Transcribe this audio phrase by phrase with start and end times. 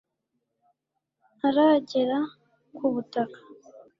[1.37, 2.17] ntaragera
[2.75, 3.39] ku butaka